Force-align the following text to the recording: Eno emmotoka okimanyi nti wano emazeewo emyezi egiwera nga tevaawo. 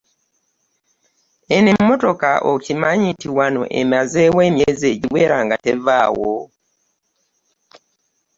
Eno 1.55 1.69
emmotoka 1.77 2.31
okimanyi 2.51 3.07
nti 3.13 3.27
wano 3.37 3.61
emazeewo 3.79 4.39
emyezi 4.49 4.85
egiwera 4.93 5.37
nga 5.45 5.55
tevaawo. 5.65 6.33